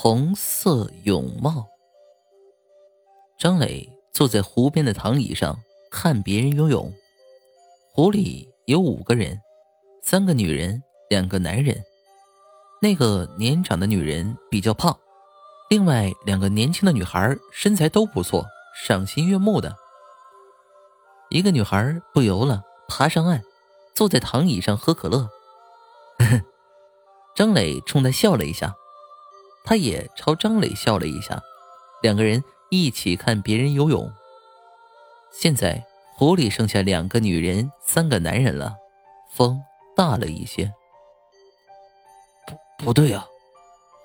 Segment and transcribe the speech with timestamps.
[0.00, 1.66] 红色泳帽。
[3.36, 5.58] 张磊坐在湖边的躺椅上
[5.90, 6.92] 看别人游泳。
[7.90, 9.40] 湖里有五个人，
[10.00, 10.80] 三个女人，
[11.10, 11.82] 两个男人。
[12.80, 14.96] 那个年长的女人比较胖，
[15.68, 18.46] 另外两个年轻的女孩身材都不错，
[18.86, 19.76] 赏心悦目的。
[21.28, 23.42] 一个女孩不游了，爬上岸，
[23.96, 25.28] 坐在躺椅上喝可乐。
[27.34, 28.76] 张磊冲她笑了一下。
[29.68, 31.38] 他也朝张磊笑了一下，
[32.00, 34.10] 两个人一起看别人游泳。
[35.30, 35.84] 现在
[36.14, 38.74] 湖里剩下两个女人，三个男人了，
[39.30, 39.62] 风
[39.94, 40.72] 大了一些。
[42.78, 43.26] 不，不对啊，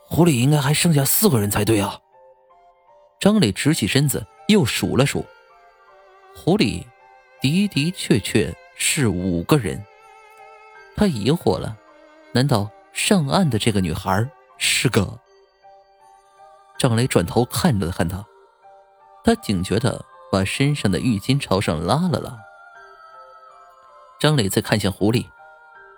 [0.09, 1.97] 湖里应该还剩下四个人才对啊。
[3.17, 5.25] 张磊直起身子，又数了数，
[6.35, 6.85] 湖里
[7.41, 9.81] 的的确确是五个人。
[10.97, 11.77] 他疑惑了，
[12.33, 15.17] 难道上岸的这个女孩是个？
[16.83, 18.25] 张磊转头看了看他，
[19.23, 22.37] 他警觉的把身上的浴巾朝上拉了拉。
[24.19, 25.29] 张磊再看向湖里，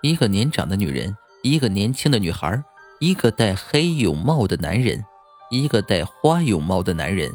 [0.03, 2.63] 一个年长的女人，一个年轻的女孩，
[3.00, 5.03] 一个戴黑泳帽的男人，
[5.50, 7.31] 一个戴花泳帽的男人，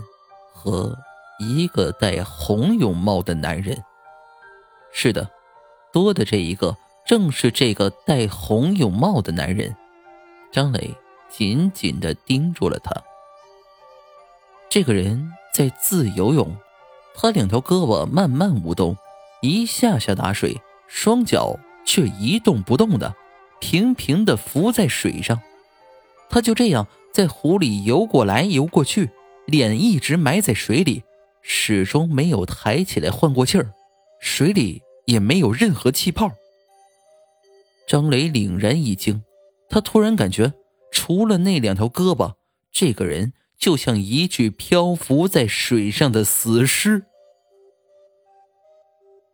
[0.55, 0.97] 和
[1.41, 3.83] 一个戴红泳帽的男人。
[4.93, 5.29] 是的，
[5.93, 9.75] 多的这一个正是这个戴红泳帽的男人。
[10.53, 10.95] 张磊
[11.29, 12.95] 紧紧的盯住了他。
[14.71, 16.57] 这个人在自由泳，
[17.17, 18.97] 他两条胳膊慢慢舞动，
[19.43, 23.13] 一下下打水，双脚却一动不动的，
[23.61, 25.41] 平平的浮在水上。
[26.29, 29.11] 他就这样在湖里游过来游过去，
[29.45, 31.03] 脸一直埋在水里，
[31.43, 33.73] 始终没有抬起来换过气儿，
[34.21, 36.31] 水里也没有任何气泡。
[37.89, 39.25] 张磊凛然一惊，
[39.69, 40.53] 他突然感觉，
[40.93, 42.35] 除了那两条胳膊，
[42.71, 43.33] 这个人。
[43.61, 47.05] 就像一具漂浮在水上的死尸。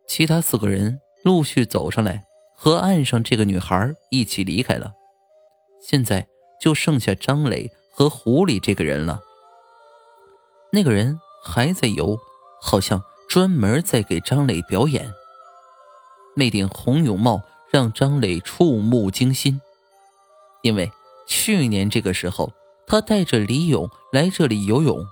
[0.08, 2.24] 其他四个人陆续走上来，
[2.56, 4.92] 和岸上这个女孩一起离开了。
[5.80, 6.26] 现在
[6.60, 9.20] 就剩下张磊和狐狸这个人了。
[10.72, 12.18] 那个人还在游，
[12.60, 15.12] 好像专门在给张磊表演。
[16.34, 19.60] 那顶红泳帽让张磊触目惊心，
[20.62, 20.90] 因为
[21.28, 22.52] 去年这个时候。
[22.86, 25.04] 他带着李勇来这里游泳，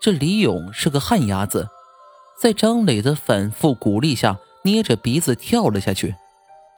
[0.00, 1.68] 这李勇是个旱鸭子，
[2.40, 6.16] 在张磊的反复鼓励下，捏着鼻子跳了下去，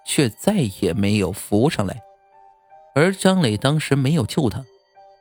[0.06, 2.02] 却再也没有浮上来。
[2.94, 4.64] 而张磊当时没有救他，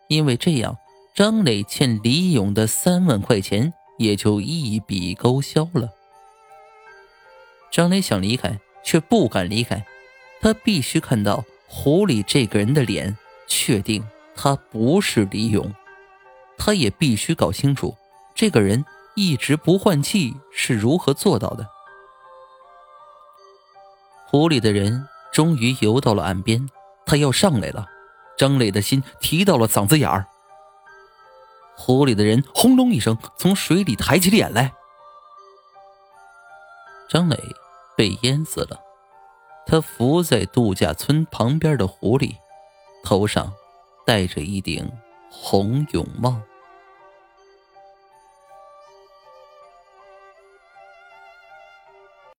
[0.10, 0.78] 因为这样，
[1.16, 5.90] 张磊欠李勇的三万块钱也就一笔勾销了。
[7.72, 9.86] 张磊想离开，却不敢离开，
[10.42, 14.04] 他必须看到湖里这个人的脸，确定。
[14.40, 15.74] 他不是李勇，
[16.58, 17.98] 他也必须搞清楚
[18.36, 21.68] 这个人一直不换气是如何做到的。
[24.28, 26.70] 湖里的人终于游到了岸边，
[27.06, 27.88] 他要上来了。
[28.38, 30.28] 张磊的心提到了嗓子眼儿。
[31.76, 34.72] 湖里的人轰隆一声从水里抬起脸来，
[37.10, 37.38] 张磊
[37.96, 38.80] 被淹死了。
[39.66, 42.38] 他浮在度假村旁边的湖里，
[43.04, 43.52] 头上。
[44.08, 44.90] 戴着一顶
[45.30, 46.42] 红泳帽。